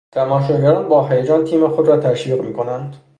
[0.11, 2.95] تماشاگران با هیجان تیم خود را تشویق میکنند.